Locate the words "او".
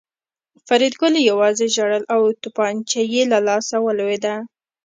2.15-2.21